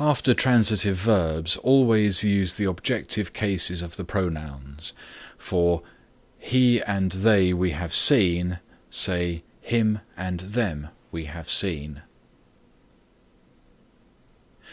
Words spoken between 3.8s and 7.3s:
of the pronouns. For "He and